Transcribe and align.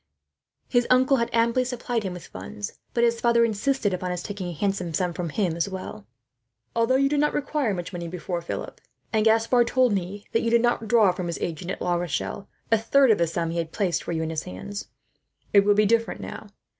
His 0.67 0.87
uncle 0.89 1.17
had 1.17 1.29
amply 1.31 1.63
supplied 1.63 2.01
him 2.01 2.13
with 2.13 2.25
funds, 2.25 2.79
but 2.95 3.03
his 3.03 3.21
father 3.21 3.45
insisted 3.45 3.93
upon 3.93 4.09
his 4.09 4.23
taking 4.23 4.47
a 4.47 4.51
handsome 4.51 4.95
sum 4.95 5.13
from 5.13 5.29
him. 5.29 5.55
"Although 6.75 6.95
you 6.95 7.07
did 7.07 7.19
not 7.19 7.35
require 7.35 7.71
much 7.75 7.93
money 7.93 8.07
before, 8.07 8.41
Philip 8.41 8.81
and 9.13 9.23
Gaspard 9.25 9.67
told 9.67 9.93
me 9.93 10.25
that 10.31 10.41
you 10.41 10.49
did 10.49 10.61
not 10.63 10.87
draw, 10.87 11.11
from 11.11 11.27
his 11.27 11.37
agent 11.39 11.69
at 11.69 11.81
La 11.83 11.93
Rochelle, 11.93 12.49
a 12.71 12.79
third 12.79 13.11
of 13.11 13.19
the 13.19 13.27
sum 13.27 13.51
he 13.51 13.59
had 13.59 13.71
placed 13.71 14.01
for 14.01 14.11
you 14.11 14.23
in 14.23 14.31
his 14.31 14.41
hands 14.45 14.87
it 15.53 15.63
will 15.63 15.75
be 15.75 15.85
different 15.85 16.19
now. 16.19 16.49